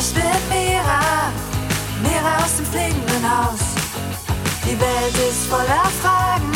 [0.00, 1.30] Ich bin Mira,
[2.02, 3.60] Mira aus dem fliegenden Haus.
[4.64, 6.50] Die Welt ist voller Fragen.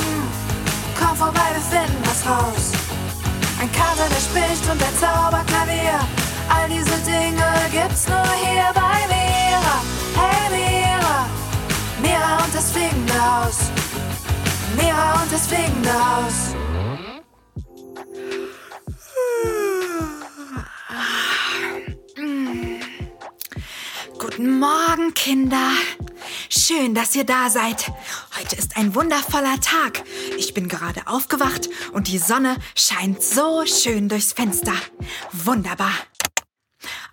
[0.98, 2.72] Komm vorbei, wir finden was raus.
[3.60, 6.00] Ein Kater, der spricht und der Zauberklavier.
[6.48, 9.76] All diese Dinge gibt's nur hier bei Mira.
[10.16, 11.26] Hey Mira,
[12.00, 13.68] Mira und das fliegende Haus.
[14.74, 16.53] Mira und das fliegende Haus.
[24.44, 25.70] Guten Morgen, Kinder.
[26.50, 27.90] Schön, dass ihr da seid.
[28.38, 30.04] Heute ist ein wundervoller Tag.
[30.36, 34.74] Ich bin gerade aufgewacht und die Sonne scheint so schön durchs Fenster.
[35.32, 35.94] Wunderbar.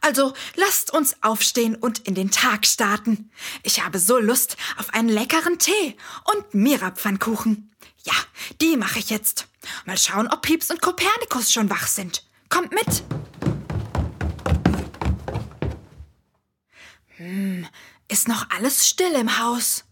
[0.02, 3.32] Also lasst uns aufstehen und in den Tag starten.
[3.64, 5.96] Ich habe so Lust auf einen leckeren Tee
[6.34, 7.72] und Mirapfannkuchen.
[8.04, 8.16] Ja,
[8.60, 9.48] die mache ich jetzt.
[9.86, 12.26] Mal schauen, ob Pieps und Kopernikus schon wach sind.
[12.50, 13.04] Kommt mit.
[17.22, 17.68] Hm,
[18.08, 19.84] ist noch alles still im Haus.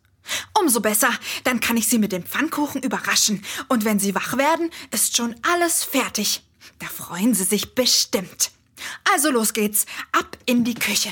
[0.60, 1.12] Umso besser,
[1.44, 3.46] dann kann ich sie mit dem Pfannkuchen überraschen.
[3.68, 6.44] Und wenn sie wach werden, ist schon alles fertig.
[6.80, 8.52] Da freuen sie sich bestimmt.
[9.14, 11.12] Also los geht's, ab in die Küche.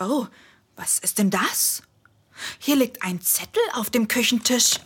[0.00, 0.26] Oh,
[0.74, 1.82] was ist denn das?
[2.58, 4.80] Hier liegt ein Zettel auf dem Küchentisch.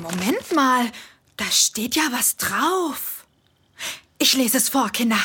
[0.00, 0.90] Moment mal,
[1.36, 3.26] da steht ja was drauf.
[4.18, 5.20] Ich lese es vor, Kinder.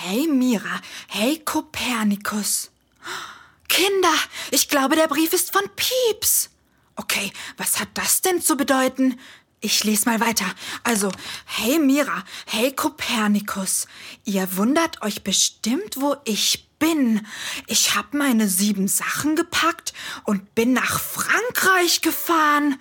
[0.00, 2.70] Hey Mira, hey Kopernikus.
[3.68, 4.14] Kinder,
[4.52, 6.50] ich glaube, der Brief ist von Pieps.
[6.94, 9.18] Okay, was hat das denn zu bedeuten?
[9.60, 10.44] Ich lese mal weiter.
[10.84, 11.10] Also,
[11.46, 13.88] hey Mira, hey Kopernikus,
[14.24, 17.26] ihr wundert euch bestimmt, wo ich bin.
[17.66, 22.78] Ich habe meine sieben Sachen gepackt und bin nach Frankreich gefahren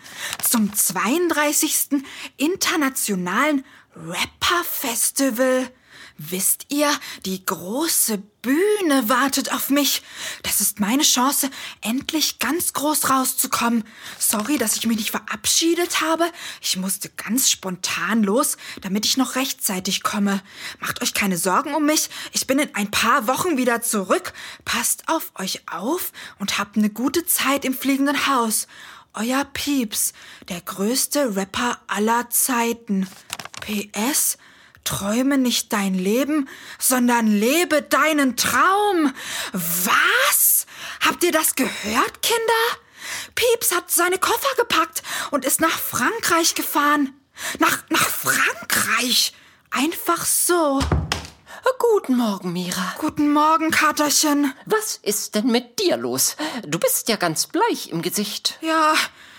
[0.47, 2.03] zum 32.
[2.37, 3.65] Internationalen
[3.95, 5.71] Rapper Festival.
[6.19, 6.89] Wisst ihr,
[7.27, 10.01] die große Bühne wartet auf mich.
[10.41, 11.51] Das ist meine Chance,
[11.81, 13.83] endlich ganz groß rauszukommen.
[14.17, 16.25] Sorry, dass ich mich nicht verabschiedet habe.
[16.59, 20.41] Ich musste ganz spontan los, damit ich noch rechtzeitig komme.
[20.79, 22.09] Macht euch keine Sorgen um mich.
[22.31, 24.33] Ich bin in ein paar Wochen wieder zurück.
[24.65, 28.67] Passt auf euch auf und habt eine gute Zeit im fliegenden Haus.
[29.13, 30.13] Euer Pieps,
[30.49, 33.07] der größte Rapper aller Zeiten.
[33.61, 34.37] PS,
[34.87, 36.47] Träume nicht dein Leben,
[36.79, 39.13] sondern lebe deinen Traum.
[39.51, 40.65] Was?
[41.05, 42.63] Habt ihr das gehört, Kinder?
[43.35, 47.13] Pieps hat seine Koffer gepackt und ist nach Frankreich gefahren.
[47.59, 49.33] Nach, nach Frankreich.
[49.71, 50.79] Einfach so.
[51.79, 52.95] Guten Morgen, Mira.
[52.99, 54.53] Guten Morgen, Katerchen.
[54.65, 56.37] Was ist denn mit dir los?
[56.65, 58.57] Du bist ja ganz bleich im Gesicht.
[58.61, 58.93] Ja,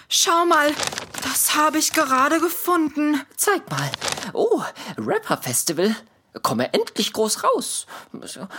[0.09, 0.75] schau mal.
[1.23, 3.21] Das habe ich gerade gefunden.
[3.37, 3.91] Zeig mal.
[4.33, 4.63] Oh,
[4.97, 5.95] Rapper Festival.
[6.43, 7.87] Komme endlich groß raus.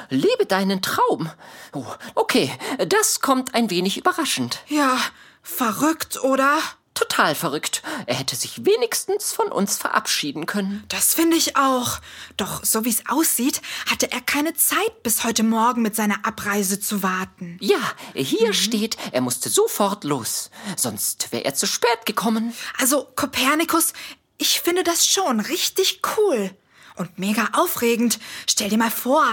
[0.10, 1.30] Lebe deinen Traum.
[1.74, 2.52] Oh, okay,
[2.88, 4.60] das kommt ein wenig überraschend.
[4.68, 4.98] Ja,
[5.42, 6.60] verrückt, oder?
[7.00, 7.82] Total verrückt.
[8.08, 10.84] Er hätte sich wenigstens von uns verabschieden können.
[10.90, 12.00] Das finde ich auch.
[12.36, 16.82] Doch so wie es aussieht, hatte er keine Zeit, bis heute Morgen mit seiner Abreise
[16.82, 17.58] zu warten.
[17.62, 17.80] Ja,
[18.14, 18.54] hier mhm.
[18.54, 20.52] steht, er musste sofort los.
[20.76, 22.54] Sonst wäre er zu spät gekommen.
[22.78, 23.94] Also, Kopernikus,
[24.38, 26.52] ich finde das schon richtig cool.
[27.00, 28.20] Und mega aufregend.
[28.46, 29.26] Stell dir mal vor,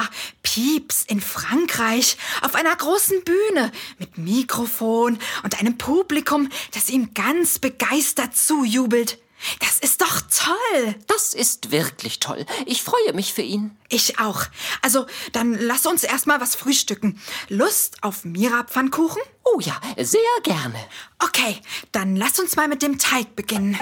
[0.45, 7.59] Pieps in Frankreich auf einer großen Bühne mit Mikrofon und einem Publikum, das ihm ganz
[7.59, 9.19] begeistert zujubelt.
[9.59, 10.95] Das ist doch toll.
[11.09, 12.47] Das ist wirklich toll.
[12.67, 13.77] Ich freue mich für ihn.
[13.89, 14.45] Ich auch.
[14.81, 17.21] Also, dann lass uns erstmal was frühstücken.
[17.49, 19.23] Lust auf Mira-Pfannkuchen?
[19.43, 20.79] Oh ja, sehr gerne.
[21.19, 21.61] Okay,
[21.91, 23.77] dann lass uns mal mit dem Teig beginnen.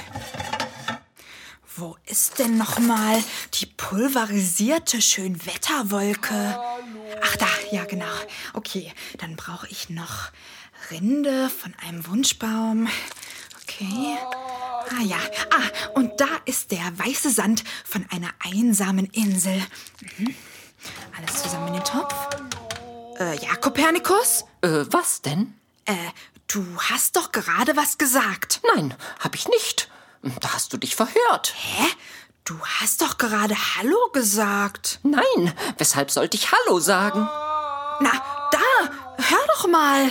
[1.77, 3.23] Wo ist denn noch mal
[3.55, 6.57] die pulverisierte Schönwetterwolke?
[7.21, 8.07] Ach da, ja genau.
[8.53, 10.31] Okay, dann brauche ich noch
[10.93, 12.89] Rinde von einem Wunschbaum.
[13.63, 14.17] Okay.
[14.91, 15.17] Ah ja.
[15.51, 19.61] Ah, und da ist der weiße Sand von einer einsamen Insel.
[20.19, 20.35] Mhm.
[21.19, 22.15] Alles zusammen in den Topf.
[23.19, 24.45] Äh, ja, Kopernikus?
[24.61, 25.55] Äh, was denn?
[25.87, 25.95] Äh,
[26.47, 28.61] du hast doch gerade was gesagt.
[28.77, 29.89] Nein, hab ich nicht.
[30.41, 31.55] Da hast du dich verhört.
[31.57, 31.87] Hä?
[32.45, 34.99] Du hast doch gerade Hallo gesagt.
[35.03, 37.21] Nein, weshalb sollte ich Hallo sagen?
[38.01, 38.11] Na,
[38.51, 38.59] da,
[39.17, 40.09] hör doch mal.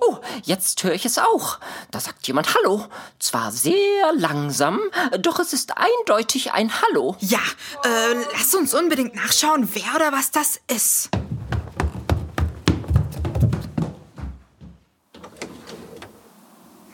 [0.00, 1.58] Oh, jetzt höre ich es auch.
[1.90, 2.86] Da sagt jemand Hallo.
[3.18, 4.80] Zwar sehr langsam,
[5.20, 7.16] doch es ist eindeutig ein Hallo.
[7.20, 7.40] Ja,
[7.84, 11.10] äh, lass uns unbedingt nachschauen, wer oder was das ist.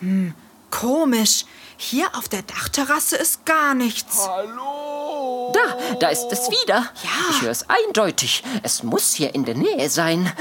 [0.00, 0.34] Hm,
[0.70, 1.44] komisch.
[1.82, 4.28] Hier auf der Dachterrasse ist gar nichts.
[4.28, 5.52] Hallo!
[5.52, 6.76] Da, da ist es wieder.
[6.76, 7.30] Ja.
[7.30, 8.44] Ich höre es eindeutig.
[8.62, 10.32] Es muss hier in der Nähe sein.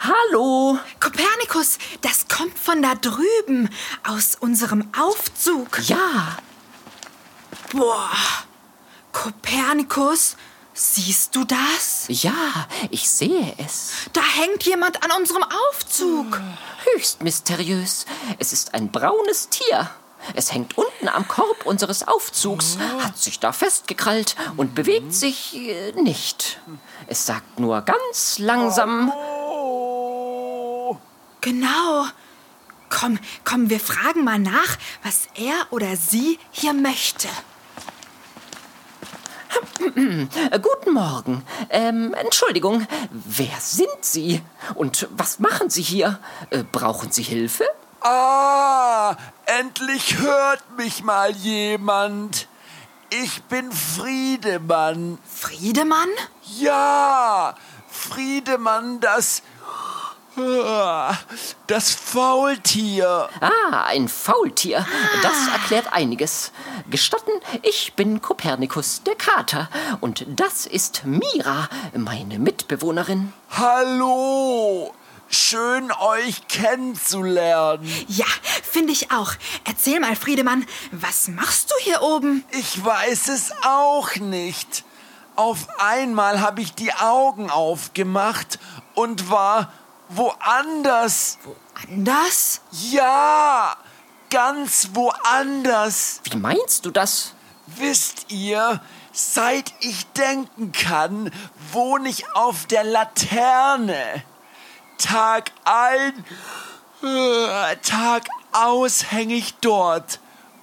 [0.00, 0.76] Hallo?
[0.98, 3.70] Kopernikus, das kommt von da drüben,
[4.02, 5.78] aus unserem Aufzug.
[5.88, 6.38] Ja.
[7.70, 8.10] Boah.
[9.12, 10.36] Kopernikus,
[10.74, 12.06] siehst du das?
[12.08, 13.92] Ja, ich sehe es.
[14.12, 16.40] Da hängt jemand an unserem Aufzug.
[16.92, 18.06] Höchst mysteriös.
[18.40, 19.88] Es ist ein braunes Tier.
[20.34, 25.92] Es hängt unten am Korb unseres Aufzugs, hat sich da festgekrallt und bewegt sich äh,
[25.92, 26.60] nicht.
[27.06, 29.12] Es sagt nur ganz langsam.
[31.40, 32.06] Genau.
[32.88, 37.28] Komm, komm, wir fragen mal nach, was er oder sie hier möchte.
[39.80, 41.42] Äh, Guten Morgen.
[41.70, 44.42] Ähm, Entschuldigung, wer sind Sie?
[44.74, 46.18] Und was machen Sie hier?
[46.50, 47.64] Äh, brauchen Sie Hilfe?
[48.06, 49.16] Ah,
[49.46, 52.48] endlich hört mich mal jemand.
[53.08, 55.16] Ich bin Friedemann.
[55.26, 56.10] Friedemann?
[56.58, 57.54] Ja,
[57.88, 59.42] Friedemann, das.
[61.66, 63.30] Das Faultier.
[63.40, 64.84] Ah, ein Faultier.
[65.22, 66.52] Das erklärt einiges.
[66.90, 67.30] Gestatten,
[67.62, 69.70] ich bin Kopernikus, der Kater.
[70.02, 73.32] Und das ist Mira, meine Mitbewohnerin.
[73.48, 74.92] Hallo.
[75.34, 77.84] Schön euch kennenzulernen.
[78.06, 78.24] Ja,
[78.62, 79.32] finde ich auch.
[79.64, 82.44] Erzähl mal, Friedemann, was machst du hier oben?
[82.52, 84.84] Ich weiß es auch nicht.
[85.34, 88.60] Auf einmal habe ich die Augen aufgemacht
[88.94, 89.72] und war
[90.08, 91.38] woanders.
[91.90, 92.60] Anders?
[92.70, 93.76] Ja,
[94.30, 96.20] ganz woanders.
[96.30, 97.34] Wie meinst du das?
[97.66, 98.80] Wisst ihr,
[99.12, 101.32] seit ich denken kann,
[101.72, 104.22] wohne ich auf der Laterne.
[105.04, 106.24] Tag ein,
[107.02, 110.18] äh, Tag aus hänge ich dort,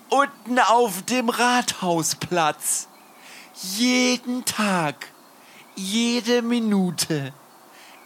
[0.10, 2.88] unten auf dem Rathausplatz.
[3.54, 5.10] Jeden Tag,
[5.76, 7.34] jede Minute,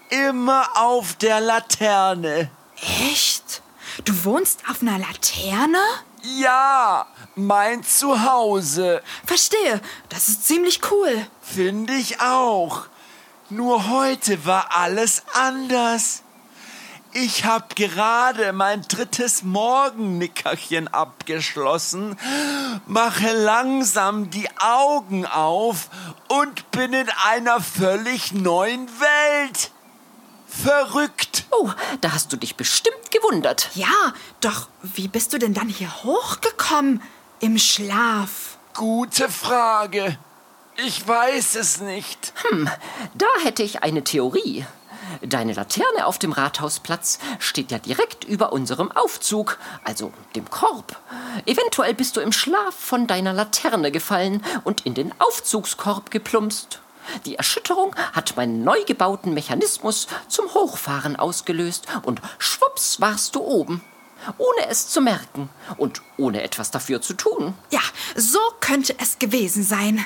[0.09, 2.51] immer auf der Laterne.
[2.81, 3.61] Echt?
[4.03, 5.79] Du wohnst auf einer Laterne?
[6.21, 9.01] Ja, mein Zuhause.
[9.25, 9.79] Verstehe,
[10.09, 11.27] das ist ziemlich cool.
[11.41, 12.87] Finde ich auch.
[13.49, 16.23] Nur heute war alles anders.
[17.17, 22.17] Ich habe gerade mein drittes Morgennickerchen abgeschlossen,
[22.88, 25.88] mache langsam die Augen auf
[26.27, 29.71] und bin in einer völlig neuen Welt.
[30.45, 31.45] Verrückt.
[31.51, 31.71] Oh,
[32.01, 33.69] da hast du dich bestimmt gewundert.
[33.75, 37.01] Ja, doch wie bist du denn dann hier hochgekommen?
[37.39, 38.57] Im Schlaf.
[38.73, 40.18] Gute Frage.
[40.85, 42.33] Ich weiß es nicht.
[43.13, 44.65] Da hätte ich eine Theorie.
[45.22, 50.98] Deine Laterne auf dem Rathausplatz steht ja direkt über unserem Aufzug, also dem Korb.
[51.46, 56.80] Eventuell bist du im Schlaf von deiner Laterne gefallen und in den Aufzugskorb geplumpst.
[57.25, 63.81] Die Erschütterung hat meinen neu gebauten Mechanismus zum Hochfahren ausgelöst und schwupps warst du oben.
[64.38, 67.54] Ohne es zu merken und ohne etwas dafür zu tun.
[67.69, 67.81] Ja,
[68.16, 70.04] so könnte es gewesen sein.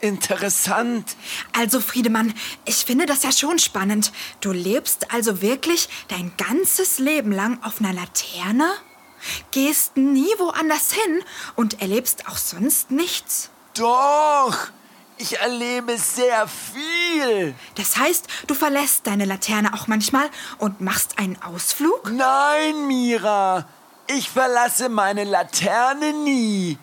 [0.00, 1.16] Interessant.
[1.52, 2.32] Also, Friedemann,
[2.64, 4.12] ich finde das ja schon spannend.
[4.40, 8.70] Du lebst also wirklich dein ganzes Leben lang auf einer Laterne?
[9.50, 11.22] Gehst nie woanders hin
[11.54, 13.50] und erlebst auch sonst nichts?
[13.74, 14.56] Doch,
[15.18, 17.54] ich erlebe sehr viel.
[17.74, 22.10] Das heißt, du verlässt deine Laterne auch manchmal und machst einen Ausflug?
[22.10, 23.66] Nein, Mira,
[24.06, 26.78] ich verlasse meine Laterne nie.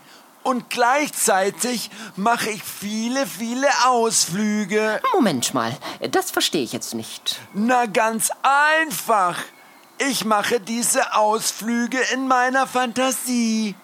[0.48, 5.02] Und gleichzeitig mache ich viele, viele Ausflüge.
[5.14, 5.76] Moment mal,
[6.12, 7.42] das verstehe ich jetzt nicht.
[7.54, 9.36] Na ganz einfach.
[9.98, 13.76] Ich mache diese Ausflüge in meiner Fantasie.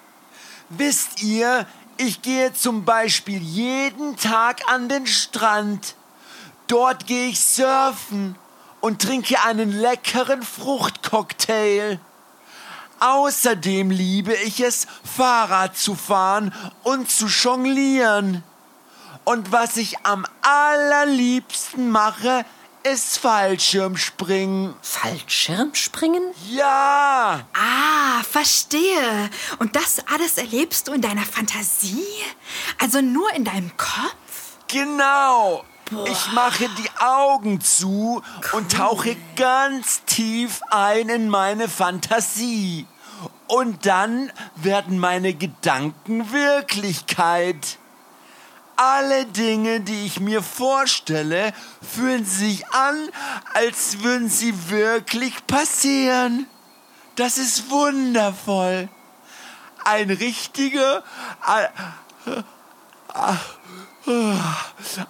[0.69, 1.67] Wisst ihr,
[1.97, 5.95] ich gehe zum Beispiel jeden Tag an den Strand.
[6.67, 8.37] Dort gehe ich surfen
[8.79, 11.99] und trinke einen leckeren Fruchtcocktail.
[13.03, 18.43] Außerdem liebe ich es, Fahrrad zu fahren und zu jonglieren.
[19.25, 22.45] Und was ich am allerliebsten mache,
[22.83, 24.73] ist Fallschirmspringen.
[24.81, 26.23] Fallschirmspringen?
[26.49, 29.29] Ja, Ah, verstehe.
[29.59, 32.05] Und das alles erlebst du in deiner Fantasie?
[32.81, 34.57] Also nur in deinem Kopf?
[34.69, 35.65] genau.
[36.05, 42.87] Ich mache die Augen zu und tauche ganz tief ein in meine Fantasie.
[43.53, 47.77] Und dann werden meine Gedanken Wirklichkeit.
[48.77, 53.09] Alle Dinge, die ich mir vorstelle, fühlen sich an,
[53.53, 56.47] als würden sie wirklich passieren.
[57.15, 58.89] Das ist wundervoll.
[59.85, 61.03] Ein richtiger,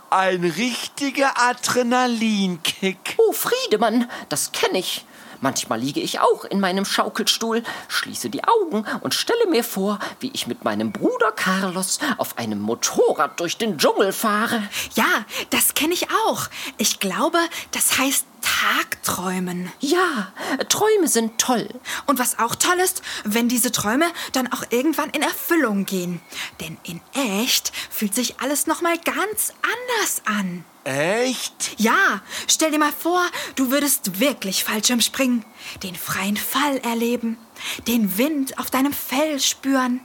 [0.09, 3.15] Ein richtiger Adrenalinkick.
[3.15, 5.05] Oh, Friedemann, das kenne ich.
[5.43, 10.31] Manchmal liege ich auch in meinem Schaukelstuhl, schließe die Augen und stelle mir vor, wie
[10.33, 14.63] ich mit meinem Bruder Carlos auf einem Motorrad durch den Dschungel fahre.
[14.95, 16.47] Ja, das kenne ich auch.
[16.77, 17.39] Ich glaube,
[17.71, 19.69] das heißt Tagträumen.
[19.81, 20.31] Ja,
[20.69, 21.67] Träume sind toll.
[22.05, 26.21] Und was auch toll ist, wenn diese Träume dann auch irgendwann in Erfüllung gehen.
[26.61, 30.63] Denn in echt fühlt sich alles noch mal ganz anders an.
[30.83, 31.79] Echt?
[31.79, 33.23] Ja, stell dir mal vor,
[33.55, 35.45] du würdest wirklich Fallschirm springen,
[35.81, 37.37] den freien Fall erleben,
[37.87, 40.01] den Wind auf deinem Fell spüren,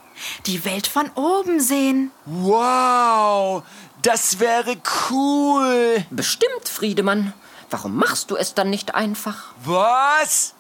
[0.47, 2.13] die Welt von oben sehen.
[2.27, 3.65] Wow,
[4.03, 4.77] das wäre
[5.11, 6.07] cool.
[6.11, 7.33] Bestimmt, Friedemann.
[7.71, 9.53] Warum machst du es dann nicht einfach?
[9.65, 10.55] Was?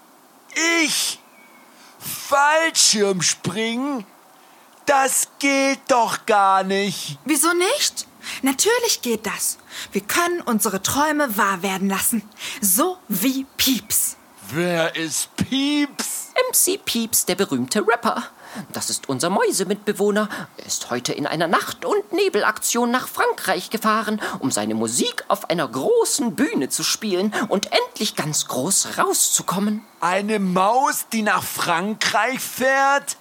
[0.83, 1.21] Ich?
[2.01, 4.05] Fallschirmspringen?
[4.85, 7.19] Das geht doch gar nicht.
[7.25, 8.08] Wieso nicht?
[8.43, 9.59] Natürlich geht das.
[9.93, 12.23] Wir können unsere Träume wahr werden lassen.
[12.61, 14.17] So wie Pieps.
[14.51, 16.33] Wer ist Pieps?
[16.51, 18.23] MC Pieps, der berühmte Rapper.
[18.73, 20.29] Das ist unser Mäusemitbewohner.
[20.57, 25.51] Er ist heute in einer Nacht- und Nebelaktion nach Frankreich gefahren, um seine Musik auf
[25.51, 29.85] einer großen Bühne zu spielen und endlich ganz groß rauszukommen.
[30.01, 33.17] Eine Maus, die nach Frankreich fährt?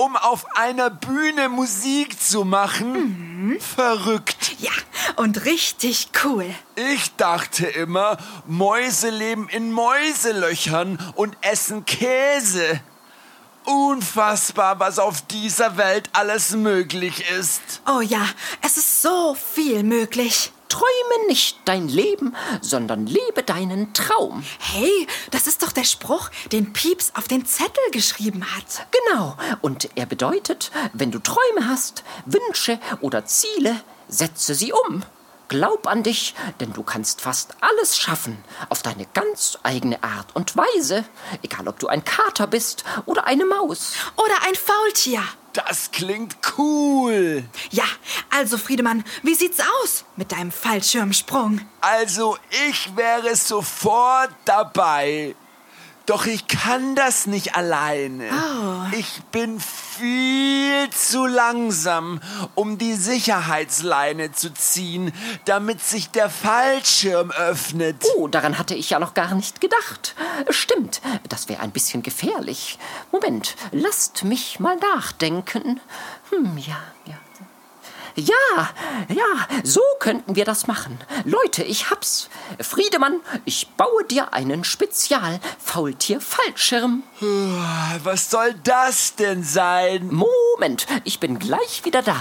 [0.00, 3.52] Um auf einer Bühne Musik zu machen?
[3.52, 3.60] Mhm.
[3.60, 4.54] Verrückt.
[4.58, 4.70] Ja,
[5.16, 6.46] und richtig cool.
[6.76, 8.16] Ich dachte immer,
[8.46, 12.80] Mäuse leben in Mäuselöchern und essen Käse.
[13.64, 17.82] Unfassbar, was auf dieser Welt alles möglich ist.
[17.86, 18.26] Oh ja,
[18.62, 20.50] es ist so viel möglich.
[20.70, 24.42] Träume nicht dein Leben, sondern lebe deinen Traum.
[24.58, 28.86] Hey, das ist doch der Spruch, den Pieps auf den Zettel geschrieben hat.
[28.90, 35.04] Genau, und er bedeutet, wenn du Träume hast, Wünsche oder Ziele, setze sie um.
[35.48, 40.56] Glaub an dich, denn du kannst fast alles schaffen, auf deine ganz eigene Art und
[40.56, 41.04] Weise,
[41.42, 43.94] egal ob du ein Kater bist oder eine Maus.
[44.16, 45.24] Oder ein Faultier.
[45.52, 47.42] Das klingt cool.
[47.70, 47.84] Ja,
[48.30, 51.60] also Friedemann, wie sieht's aus mit deinem Fallschirmsprung?
[51.80, 52.36] Also,
[52.68, 55.34] ich wäre sofort dabei.
[56.10, 58.30] Doch ich kann das nicht alleine.
[58.32, 58.96] Oh.
[58.98, 62.20] Ich bin viel zu langsam,
[62.56, 65.12] um die Sicherheitsleine zu ziehen,
[65.44, 68.04] damit sich der Fallschirm öffnet.
[68.16, 70.16] Oh, daran hatte ich ja noch gar nicht gedacht.
[70.48, 72.80] Stimmt, das wäre ein bisschen gefährlich.
[73.12, 75.80] Moment, lasst mich mal nachdenken.
[76.30, 77.18] Hm, ja, ja.
[78.16, 78.70] Ja,
[79.08, 80.98] ja, so könnten wir das machen.
[81.24, 82.28] Leute, ich hab's.
[82.60, 87.04] Friedemann, ich baue dir einen Spezial-Faultier-Fallschirm.
[88.02, 90.08] Was soll das denn sein?
[90.10, 92.16] Moment, ich bin gleich wieder da.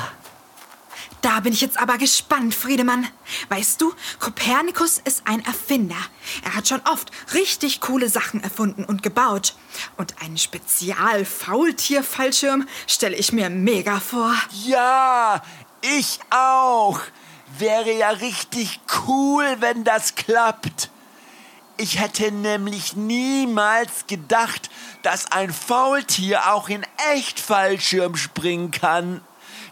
[1.22, 3.06] Da bin ich jetzt aber gespannt, Friedemann.
[3.50, 5.98] Weißt du, Kopernikus ist ein Erfinder.
[6.46, 9.54] Er hat schon oft richtig coole Sachen erfunden und gebaut.
[9.98, 14.34] Und einen Spezial-Faultier-Fallschirm stelle ich mir mega vor.
[14.64, 15.42] Ja,
[15.82, 17.00] ich auch.
[17.58, 20.90] Wäre ja richtig cool, wenn das klappt.
[21.78, 24.70] Ich hätte nämlich niemals gedacht,
[25.02, 29.22] dass ein Faultier auch in echt Fallschirm springen kann.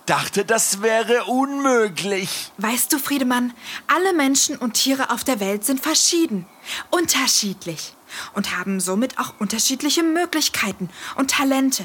[0.05, 2.53] Dachte, das wäre unmöglich.
[2.57, 3.53] Weißt du, Friedemann,
[3.87, 6.45] alle Menschen und Tiere auf der Welt sind verschieden,
[6.91, 7.93] unterschiedlich
[8.33, 11.83] und haben somit auch unterschiedliche Möglichkeiten und Talente.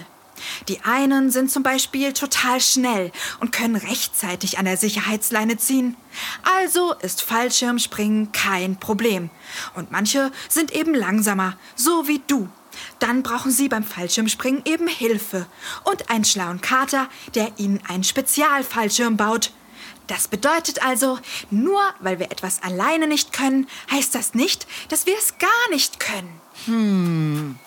[0.69, 5.97] Die einen sind zum Beispiel total schnell und können rechtzeitig an der Sicherheitsleine ziehen.
[6.61, 9.31] Also ist Fallschirmspringen kein Problem.
[9.75, 12.49] Und manche sind eben langsamer, so wie du.
[12.99, 15.47] Dann brauchen sie beim Fallschirmspringen eben Hilfe
[15.85, 19.53] und einen schlauen Kater, der ihnen einen Spezialfallschirm baut.
[20.07, 21.19] Das bedeutet also,
[21.51, 26.01] nur weil wir etwas alleine nicht können, heißt das nicht, dass wir es gar nicht
[26.01, 26.41] können.
[26.67, 27.59] Hm,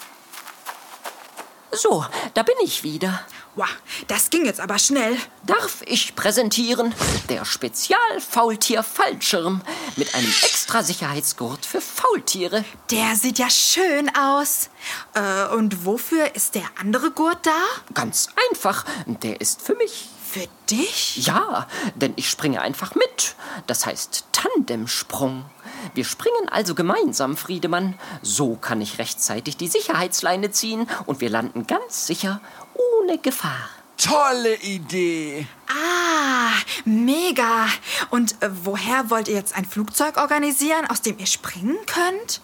[1.76, 3.20] so, da bin ich wieder.
[3.56, 3.68] Wow,
[4.08, 5.18] das ging jetzt aber schnell.
[5.46, 6.94] Darf ich präsentieren?
[7.30, 9.62] Der Spezial-Faultier-Fallschirm
[9.96, 12.66] mit einem extra Sicherheitsgurt für Faultiere.
[12.92, 14.70] Der sieht ja schön aus.
[15.14, 17.62] Äh, und wofür ist der andere Gurt da?
[17.94, 18.84] Ganz einfach.
[19.06, 20.10] Der ist für mich.
[20.30, 21.26] Für dich?
[21.26, 21.66] Ja,
[21.96, 23.36] denn ich springe einfach mit.
[23.68, 25.46] Das heißt Tandemsprung.
[25.94, 27.96] Wir springen also gemeinsam, Friedemann.
[28.22, 32.42] So kann ich rechtzeitig die Sicherheitsleine ziehen und wir landen ganz sicher
[32.74, 33.70] ohne Gefahr.
[33.98, 35.48] Tolle Idee.
[35.68, 36.52] Ah,
[36.84, 37.68] mega.
[38.10, 42.42] Und äh, woher wollt ihr jetzt ein Flugzeug organisieren, aus dem ihr springen könnt?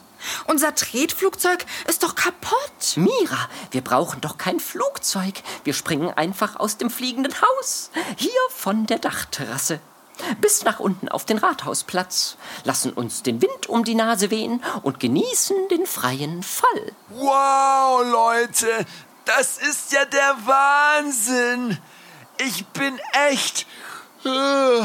[0.48, 2.96] Unser Tretflugzeug ist doch kaputt.
[2.96, 5.34] Mira, wir brauchen doch kein Flugzeug.
[5.64, 7.92] Wir springen einfach aus dem fliegenden Haus.
[8.18, 9.80] Hier von der Dachterrasse.
[10.40, 12.38] Bis nach unten auf den Rathausplatz.
[12.64, 16.92] Lassen uns den Wind um die Nase wehen und genießen den freien Fall.
[17.10, 18.86] Wow, Leute,
[19.26, 21.78] das ist ja der Wahnsinn.
[22.38, 23.68] Ich bin echt
[24.26, 24.82] äh,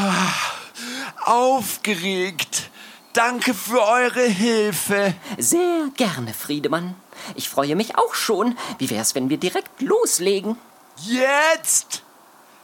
[1.24, 2.70] aufgeregt.
[3.12, 5.14] Danke für eure Hilfe.
[5.38, 6.94] Sehr gerne, Friedemann.
[7.34, 8.58] Ich freue mich auch schon.
[8.78, 10.58] Wie wär's, wenn wir direkt loslegen?
[10.98, 12.02] Jetzt?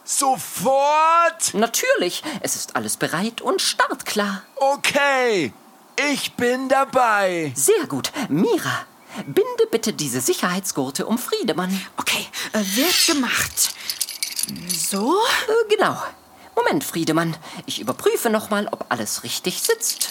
[0.05, 1.53] Sofort?
[1.53, 4.43] Natürlich, es ist alles bereit und startklar.
[4.55, 5.53] Okay,
[6.11, 7.53] ich bin dabei.
[7.55, 8.11] Sehr gut.
[8.27, 8.85] Mira,
[9.25, 11.79] binde bitte diese Sicherheitsgurte um Friedemann.
[11.97, 13.73] Okay, äh, wird gemacht.
[14.67, 15.15] So?
[15.47, 15.97] Äh, genau.
[16.55, 17.35] Moment, Friedemann.
[17.65, 20.09] Ich überprüfe nochmal, ob alles richtig sitzt.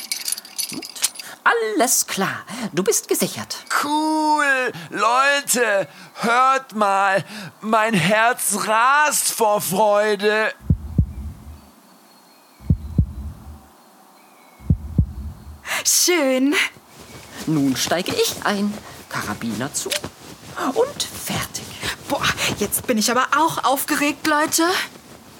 [1.45, 2.45] Alles klar.
[2.73, 3.57] Du bist gesichert.
[3.83, 4.73] Cool.
[4.91, 7.25] Leute, hört mal.
[7.61, 10.53] Mein Herz rast vor Freude.
[15.85, 16.55] Schön.
[17.47, 18.73] Nun steige ich ein.
[19.09, 19.91] Karabiner zu.
[20.75, 21.65] Und fertig.
[22.09, 22.23] Boah,
[22.59, 24.65] jetzt bin ich aber auch aufgeregt, Leute.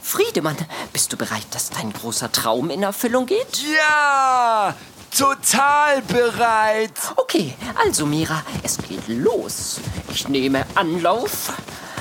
[0.03, 0.57] Friedemann,
[0.93, 3.63] bist du bereit, dass dein großer Traum in Erfüllung geht?
[3.63, 4.75] Ja,
[5.17, 6.93] total bereit.
[7.17, 9.81] Okay, also Mira, es geht los.
[10.13, 11.53] Ich nehme Anlauf.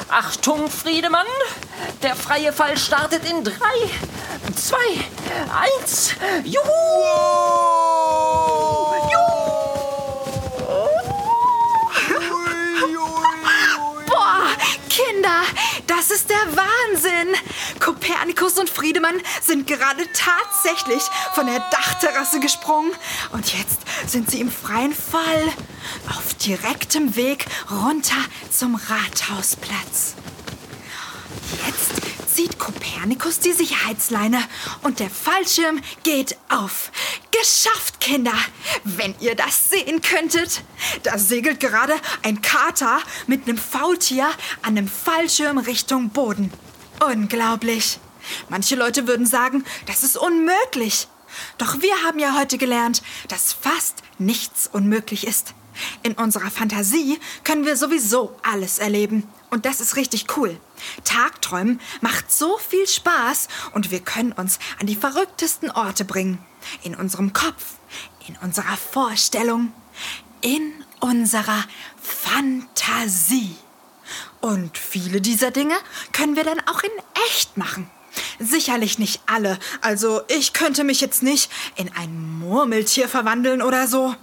[0.10, 1.28] Achtung, Friedemann.
[2.02, 3.90] Der freie Fall startet in drei,
[4.56, 4.78] zwei,
[5.62, 6.14] eins.
[6.44, 6.62] Juhu!
[12.20, 14.06] Ui, ui, ui.
[14.08, 14.44] Boah,
[14.90, 15.44] Kinder,
[15.88, 17.36] das ist der Wahnsinn.
[18.02, 21.04] Kopernikus und Friedemann sind gerade tatsächlich
[21.36, 22.92] von der Dachterrasse gesprungen.
[23.32, 25.54] Und jetzt sind sie im freien Fall
[26.10, 28.16] auf direktem Weg runter
[28.50, 30.16] zum Rathausplatz.
[31.68, 34.42] Jetzt zieht Kopernikus die Sicherheitsleine
[34.82, 36.92] und der Fallschirm geht auf.
[37.32, 38.34] Geschafft, Kinder!
[38.84, 40.64] Wenn ihr das sehen könntet.
[41.04, 44.28] Da segelt gerade ein Kater mit einem Faultier
[44.64, 46.52] an einem Fallschirm Richtung Boden.
[47.04, 48.00] Unglaublich.
[48.50, 51.08] Manche Leute würden sagen, das ist unmöglich.
[51.58, 55.56] Doch wir haben ja heute gelernt, dass fast nichts unmöglich ist.
[56.04, 59.28] In unserer Fantasie können wir sowieso alles erleben.
[59.50, 60.60] Und das ist richtig cool.
[61.04, 66.38] Tagträumen macht so viel Spaß und wir können uns an die verrücktesten Orte bringen.
[66.84, 67.78] In unserem Kopf,
[68.28, 69.74] in unserer Vorstellung,
[70.42, 71.64] in unserer
[72.00, 73.56] Fantasie.
[74.42, 75.76] Und viele dieser Dinge
[76.12, 76.92] können wir dann auch in
[77.30, 77.90] echt machen.
[78.40, 79.58] Sicherlich nicht alle.
[79.82, 84.16] Also ich könnte mich jetzt nicht in ein Murmeltier verwandeln oder so.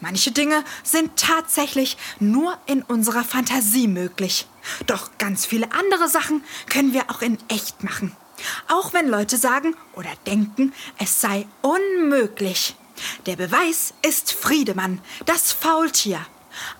[0.00, 4.46] Manche Dinge sind tatsächlich nur in unserer Fantasie möglich.
[4.86, 8.16] Doch ganz viele andere Sachen können wir auch in echt machen.
[8.68, 12.76] Auch wenn Leute sagen oder denken, es sei unmöglich.
[13.26, 16.24] Der Beweis ist Friedemann, das Faultier.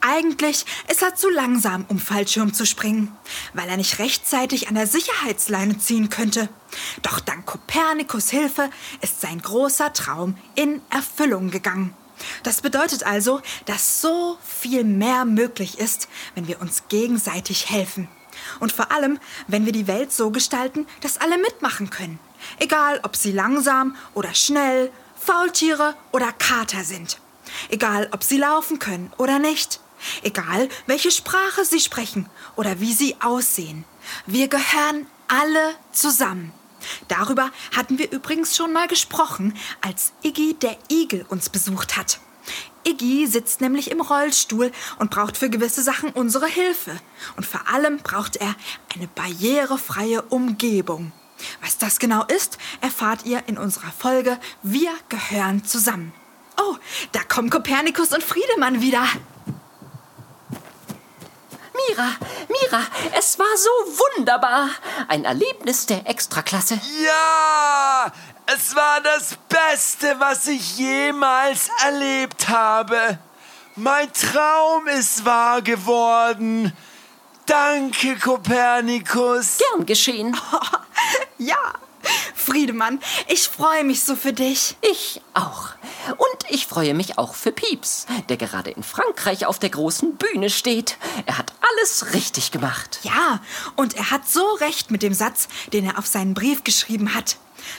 [0.01, 3.17] Eigentlich ist er zu langsam, um Fallschirm zu springen,
[3.53, 6.49] weil er nicht rechtzeitig an der Sicherheitsleine ziehen könnte.
[7.03, 11.95] Doch dank Kopernikus Hilfe ist sein großer Traum in Erfüllung gegangen.
[12.43, 18.09] Das bedeutet also, dass so viel mehr möglich ist, wenn wir uns gegenseitig helfen.
[18.61, 22.19] Und vor allem, wenn wir die Welt so gestalten, dass alle mitmachen können.
[22.59, 27.19] Egal, ob sie langsam oder schnell, Faultiere oder Kater sind.
[27.69, 29.81] Egal, ob sie laufen können oder nicht.
[30.23, 33.85] Egal, welche Sprache sie sprechen oder wie sie aussehen.
[34.27, 36.53] Wir gehören alle zusammen.
[37.09, 42.21] Darüber hatten wir übrigens schon mal gesprochen, als Iggy der Igel uns besucht hat.
[42.87, 46.99] Iggy sitzt nämlich im Rollstuhl und braucht für gewisse Sachen unsere Hilfe.
[47.37, 48.55] Und vor allem braucht er
[48.95, 51.13] eine barrierefreie Umgebung.
[51.63, 56.13] Was das genau ist, erfahrt ihr in unserer Folge Wir gehören zusammen.
[56.57, 56.77] Oh,
[57.13, 59.05] da kommen Kopernikus und Friedemann wieder.
[61.89, 62.11] Mira,
[62.49, 62.81] Mira,
[63.19, 63.69] es war so
[64.17, 64.69] wunderbar.
[65.09, 66.79] Ein Erlebnis der Extraklasse.
[67.05, 68.13] Ja,
[68.47, 73.19] es war das Beste, was ich jemals erlebt habe.
[73.75, 76.73] Mein Traum ist wahr geworden.
[77.47, 79.59] Danke, Kopernikus.
[79.59, 80.37] Gern geschehen.
[81.37, 81.75] Ja,
[82.59, 84.77] Friedemann, ich freue mich so für dich.
[84.81, 85.71] Ich auch.
[86.07, 90.49] Und ich freue mich auch für Pieps, der gerade in Frankreich auf der großen Bühne
[90.51, 90.97] steht.
[91.27, 93.01] Er hat alles richtig gemacht.
[93.03, 93.41] Ja,
[93.75, 97.39] und er hat so recht mit dem Satz, den er auf seinen Brief geschrieben hat.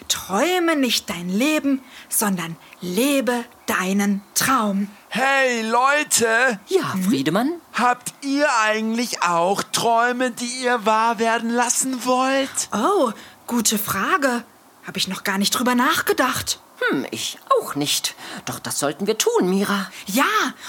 [0.09, 4.89] Träume nicht dein Leben, sondern lebe deinen Traum.
[5.07, 7.53] Hey Leute, Ja, Friedemann?
[7.71, 12.49] habt ihr eigentlich auch Träume, die ihr wahr werden lassen wollt?
[12.73, 13.13] Oh,
[13.47, 14.43] gute Frage.
[14.85, 16.59] Habe ich noch gar nicht drüber nachgedacht.
[16.89, 18.15] Hm, ich auch nicht.
[18.45, 19.91] Doch das sollten wir tun, Mira.
[20.05, 20.25] Ja,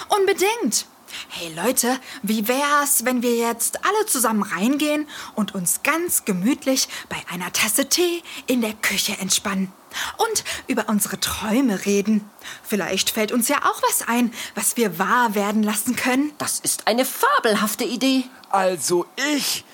[0.09, 0.87] unbedingt.
[1.29, 7.17] Hey Leute, wie wär's, wenn wir jetzt alle zusammen reingehen und uns ganz gemütlich bei
[7.33, 9.73] einer Tasse Tee in der Küche entspannen
[10.19, 12.29] und über unsere Träume reden?
[12.63, 16.33] Vielleicht fällt uns ja auch was ein, was wir wahr werden lassen können.
[16.39, 18.25] Das ist eine fabelhafte Idee.
[18.51, 19.65] Also ich.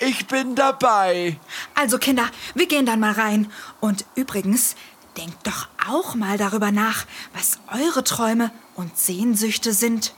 [0.00, 1.38] Ich bin dabei.
[1.74, 3.50] Also Kinder, wir gehen dann mal rein.
[3.80, 4.76] Und übrigens,
[5.16, 10.14] denkt doch auch mal darüber nach, was eure Träume und Sehnsüchte sind.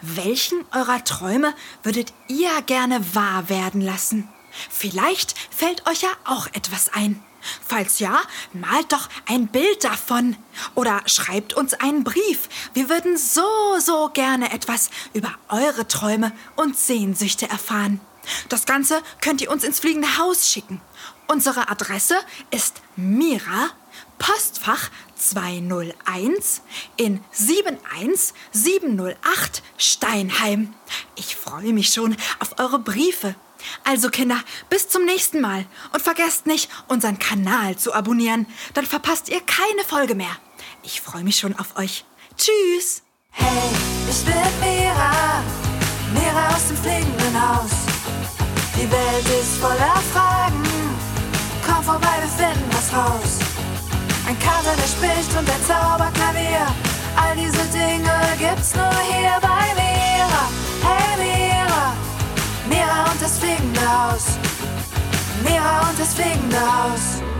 [0.00, 4.28] Welchen eurer Träume würdet ihr gerne wahr werden lassen?
[4.68, 7.22] Vielleicht fällt euch ja auch etwas ein.
[7.66, 8.20] Falls ja,
[8.52, 10.36] malt doch ein Bild davon
[10.74, 12.48] oder schreibt uns einen Brief.
[12.72, 13.42] Wir würden so,
[13.80, 18.00] so gerne etwas über eure Träume und Sehnsüchte erfahren.
[18.48, 20.80] Das Ganze könnt ihr uns ins fliegende Haus schicken.
[21.26, 22.16] Unsere Adresse
[22.50, 23.70] ist Mira,
[24.18, 26.62] Postfach 201
[26.96, 30.74] in 71708 Steinheim.
[31.16, 33.34] Ich freue mich schon auf eure Briefe.
[33.84, 39.28] Also Kinder, bis zum nächsten Mal und vergesst nicht, unseren Kanal zu abonnieren, dann verpasst
[39.28, 40.36] ihr keine Folge mehr.
[40.82, 42.04] Ich freue mich schon auf euch.
[42.36, 43.02] Tschüss!
[43.30, 43.70] Hey,
[44.10, 45.42] ich bin Mira,
[46.12, 47.81] Mira aus dem fliegenden Haus.
[48.82, 50.60] Die Welt ist voller Fragen,
[51.64, 53.38] komm vorbei, wir finden was raus.
[54.26, 56.66] Ein Kater, der spricht und ein Zauberklavier,
[57.14, 60.48] all diese Dinge gibt's nur hier bei Mira.
[60.82, 61.92] Hey Mira,
[62.68, 64.36] Mira und das fliegende Haus.
[65.44, 67.31] Mira und das fliegende Haus.